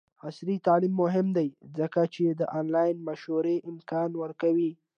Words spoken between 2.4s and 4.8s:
آنلاین مشورې امکان ورکوي.